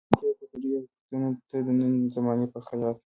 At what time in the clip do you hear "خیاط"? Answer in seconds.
2.67-2.97